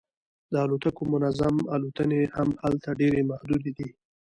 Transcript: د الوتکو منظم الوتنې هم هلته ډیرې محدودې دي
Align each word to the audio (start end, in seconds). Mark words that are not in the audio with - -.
د 0.51 0.53
الوتکو 0.65 1.01
منظم 1.13 1.55
الوتنې 1.75 2.21
هم 2.35 2.49
هلته 2.63 2.89
ډیرې 2.99 3.21
محدودې 3.29 3.71
دي 3.77 3.89